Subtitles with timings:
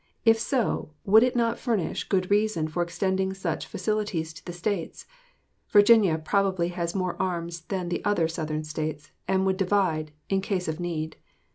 [0.25, 5.05] If so, would it not furnish good reason for extending such facilities to the States?
[5.69, 10.67] Virginia probably has more arms than the other Southern States, and would divide, in case
[10.67, 11.17] of need.